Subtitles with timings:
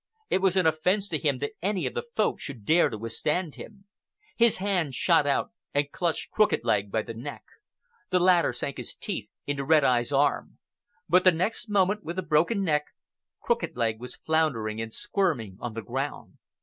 [0.31, 3.53] It was an offence to him that any of the Folk should dare to withstand
[3.53, 3.85] him.
[4.35, 7.43] His hand shot out and clutched Crooked Leg by the neck.
[8.09, 10.57] The latter sank his teeth into Red Eye's arm;
[11.07, 12.85] but the next moment, with a broken neck,
[13.43, 16.39] Crooked Leg was floundering and squirming on the ground.